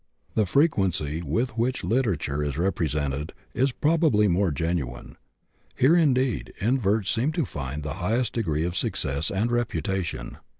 [0.33, 5.15] The frequency with which literature is represented is probably more genuine.
[5.75, 10.37] Here, indeed, inverts seem to find the highest degree of success and reputation.